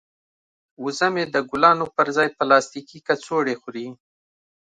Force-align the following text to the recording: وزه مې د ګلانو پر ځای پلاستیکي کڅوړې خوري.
وزه 0.83 1.07
مې 1.13 1.23
د 1.33 1.35
ګلانو 1.49 1.85
پر 1.95 2.07
ځای 2.15 2.27
پلاستیکي 2.37 2.99
کڅوړې 3.07 3.55
خوري. 3.61 3.87